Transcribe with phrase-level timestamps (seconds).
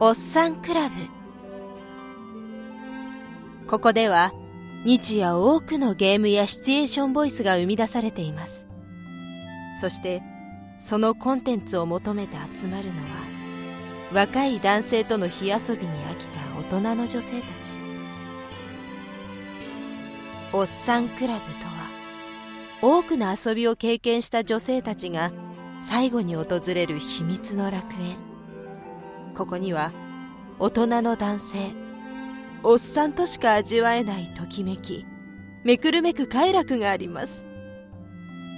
[0.00, 0.94] おっさんクラブ。
[3.66, 4.32] ここでは
[4.84, 8.68] 日夜多くのゲームやシチュエーションボイスが生み出されています。
[9.80, 10.22] そして
[10.78, 13.08] そのコンテンツを求めて集まるのは
[14.12, 16.38] 若い男性との火遊びに飽きた
[16.76, 17.80] 大人の女性たち。
[20.52, 21.88] おっさんクラブとは
[22.82, 25.32] 多くの遊びを経験した女性たちが
[25.80, 28.27] 最後に訪れる秘密の楽園。
[29.38, 29.92] ここには
[30.58, 31.58] 大人の男性
[32.64, 35.06] おっさんとしか味わえないときめき
[35.62, 37.46] めくるめく快楽があります。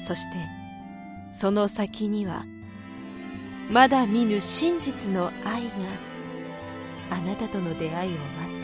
[0.06, 0.36] そして
[1.32, 2.46] その先には
[3.68, 5.70] まだ見ぬ真実の愛が
[7.10, 8.59] あなたとの出会いを待って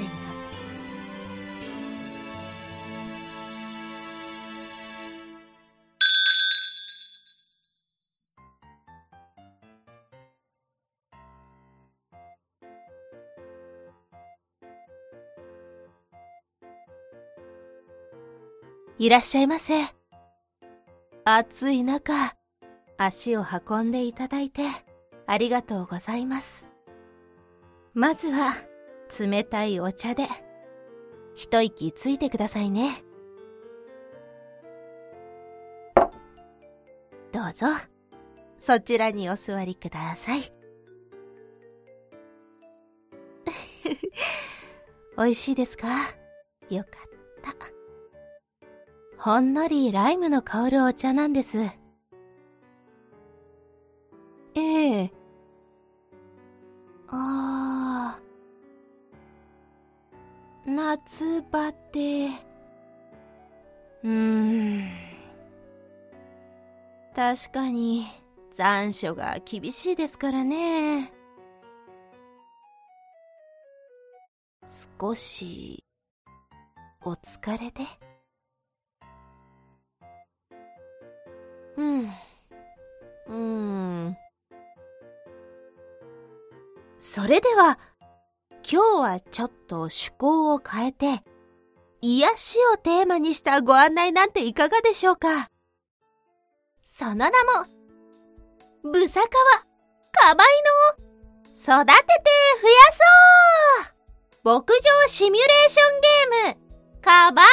[18.99, 19.75] いらっしゃいませ。
[21.25, 22.15] 暑い中
[22.97, 24.63] 足を運んでいただいて
[25.27, 26.71] ありがとうございます。
[27.95, 28.55] まずは
[29.21, 30.27] 冷たいお茶で
[31.35, 33.03] 一息ついてくださいね。
[37.33, 37.66] どうぞ。
[38.59, 40.41] そちらにお座りください。
[45.19, 45.88] 美味しいですか？
[46.71, 47.76] よかった。
[49.27, 51.59] ほんのりライムの香るお茶なんです。
[54.55, 55.10] ええ。
[57.09, 58.21] ああ
[60.65, 62.29] 夏バテ。
[64.04, 64.91] うーん。
[67.12, 68.06] 確かに
[68.54, 71.12] 残暑が厳しいですからね。
[75.00, 75.82] 少し
[77.03, 78.16] お疲れで。
[87.09, 87.78] それでは
[88.69, 91.22] 今日はちょっと趣向を変えて
[92.03, 95.49] 癒しをテーマにしたご案内なんていかがでしょうか？
[96.83, 97.33] その名も、
[98.91, 99.31] ブサカワ、
[100.11, 100.47] カバイ
[100.99, 101.05] の、
[101.55, 102.75] 育てて増や
[104.43, 104.55] そう！
[104.56, 106.59] 牧場シミュレーションゲーム、
[107.00, 107.50] カバイの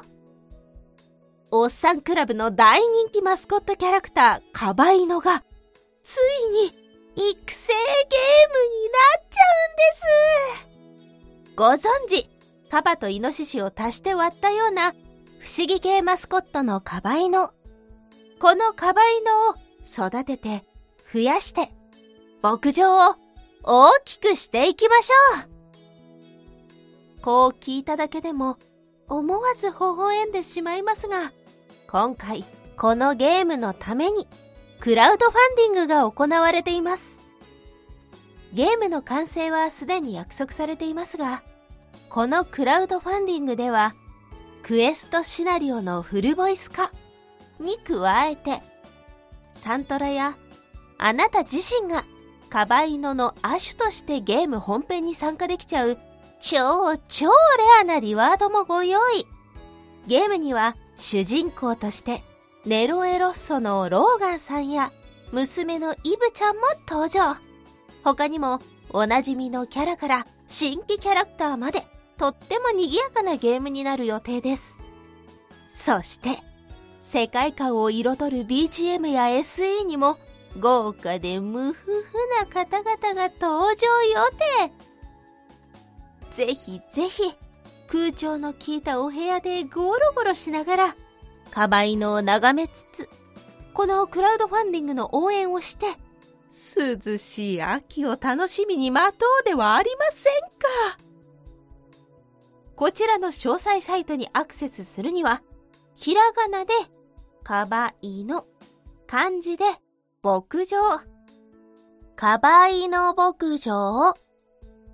[0.00, 0.10] 牧
[1.52, 1.58] 場！
[1.62, 5.44] おっさんクラブの大人気マスコットキャラクター、カバイノが、
[6.02, 6.18] つ
[6.48, 6.75] いに、
[11.56, 12.28] ご存知、
[12.70, 14.92] カバとイノシシを足して割ったような
[15.40, 17.50] 不思議系マスコットのカバイノ。
[18.38, 19.54] このカバイノを
[20.10, 20.64] 育てて、
[21.10, 21.72] 増やして、
[22.42, 23.14] 牧場を
[23.62, 25.40] 大きくしていきましょ
[27.20, 27.22] う。
[27.22, 28.58] こう聞いただけでも、
[29.08, 31.32] 思わず微笑んでしまいますが、
[31.88, 32.44] 今回、
[32.76, 34.28] このゲームのために、
[34.78, 35.38] クラウドファ
[35.70, 37.25] ンディングが行われています。
[38.56, 41.42] ゲームの完成はすでに約束されていますが、
[42.08, 43.94] このクラウドファンディングでは、
[44.62, 46.90] クエストシナリオのフルボイス化
[47.60, 48.62] に加えて、
[49.52, 50.38] サントラや
[50.96, 52.02] あなた自身が
[52.48, 55.98] カバイノの亜種としてゲーム本編に参加できちゃう
[56.40, 57.32] 超超レ
[57.82, 59.26] アなリワードもご用意。
[60.06, 62.22] ゲームには主人公として
[62.64, 64.92] ネロエロッソのローガンさんや
[65.30, 67.45] 娘のイブちゃんも登場。
[68.06, 71.82] 他にもおなじみのキャラから新規キャラクターまで
[72.16, 74.80] とっても賑やかなゲームになる予定です。
[75.68, 76.38] そして、
[77.02, 80.18] 世界観を彩る BGM や SE にも
[80.60, 81.82] 豪華で無夫婦
[82.38, 84.30] な方々が登場予
[86.30, 86.46] 定。
[86.46, 87.34] ぜひぜひ、
[87.88, 90.96] 空調の効いたお部屋でゴロゴロしながら、
[91.50, 93.08] カバイノを眺めつつ、
[93.74, 95.86] このクラウドファンディングの応援をして、
[96.76, 101.06] 涼しい秋を楽しみに待とうではありませんか。
[102.74, 105.42] こちらの詳細サイトにアクセスするには、
[105.94, 106.72] ひらがなで、
[107.42, 108.46] かばいの、
[109.06, 109.64] 漢字で、
[110.22, 110.76] 牧場、
[112.16, 114.14] かばいの牧場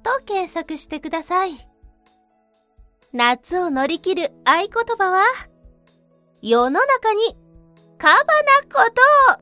[0.02, 1.52] と検索してください。
[3.12, 5.24] 夏を乗り切る合言葉は、
[6.40, 7.36] 世の中に、
[7.98, 8.24] カバな
[8.62, 8.90] こ
[9.36, 9.41] と